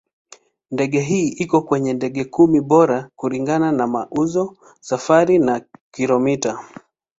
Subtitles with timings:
[0.71, 6.59] Ndege hii iko kwenye ndege kumi bora kulingana na mauzo, wasafiri na kilomita.